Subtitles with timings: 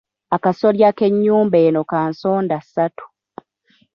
[0.35, 3.05] Akasolya k'ennyumba eno ka nsondassatu.